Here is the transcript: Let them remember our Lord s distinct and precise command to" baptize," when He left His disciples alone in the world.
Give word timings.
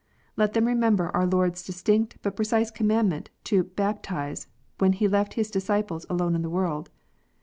Let 0.35 0.53
them 0.53 0.65
remember 0.65 1.15
our 1.15 1.27
Lord 1.27 1.51
s 1.51 1.61
distinct 1.63 2.17
and 2.23 2.35
precise 2.35 2.71
command 2.71 3.29
to" 3.43 3.61
baptize," 3.85 4.47
when 4.79 4.93
He 4.93 5.07
left 5.07 5.35
His 5.35 5.51
disciples 5.51 6.07
alone 6.09 6.33
in 6.33 6.41
the 6.41 6.49
world. 6.49 6.89